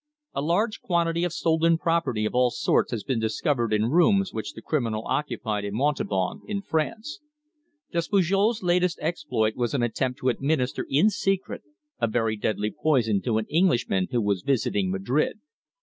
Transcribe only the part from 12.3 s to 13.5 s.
deadly poison to an